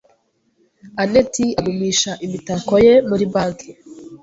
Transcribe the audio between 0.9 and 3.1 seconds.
anet agumisha imitako ye